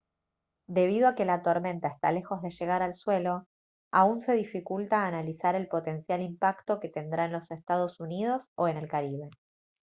[0.67, 3.45] debido a que la tormenta está lejos de llegar al suelo
[3.91, 8.77] aún se dificulta analizar el potencial impacto que tendrá en los estados unidos o en
[8.77, 9.29] el caribe